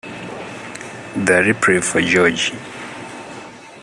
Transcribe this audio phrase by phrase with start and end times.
[1.15, 2.53] The reprieve for George.